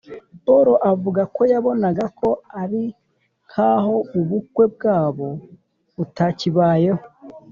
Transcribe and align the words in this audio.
Paul 0.45 0.67
avuga 0.91 1.21
ko 1.35 1.41
yabonaga 1.51 2.05
ko 2.19 2.29
ari 2.61 2.83
nkaho 3.47 3.95
ubukwe 4.19 4.63
bwabo 4.73 5.27
butakibayeho, 5.95 7.03